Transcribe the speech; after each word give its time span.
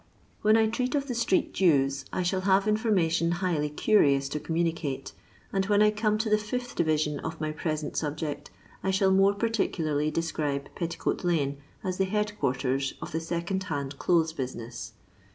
When 0.41 0.57
I 0.57 0.65
treat 0.65 0.95
of 0.95 1.07
the 1.07 1.13
street 1.13 1.53
Jews, 1.53 2.05
I 2.11 2.23
shall 2.23 2.41
have 2.41 2.67
information 2.67 3.33
highly 3.33 3.69
curious 3.69 4.27
t') 4.29 4.39
communicate, 4.39 5.13
and 5.53 5.63
when 5.67 5.83
I 5.83 5.91
come 5.91 6.17
to 6.17 6.27
the 6.31 6.39
fifth 6.39 6.73
division 6.75 7.19
of 7.19 7.39
my 7.39 7.51
present 7.51 7.95
subject, 7.95 8.49
I 8.83 8.89
shall 8.89 9.11
more 9.11 9.35
particularly 9.35 10.09
describe 10.09 10.73
Petticoat 10.73 11.23
lane, 11.23 11.57
as 11.83 11.99
the 11.99 12.05
head 12.05 12.35
quarters 12.39 12.95
of 12.99 13.11
the 13.11 13.19
second 13.19 13.65
hand 13.65 13.99
clothes 13.99 14.33
business. 14.33 14.93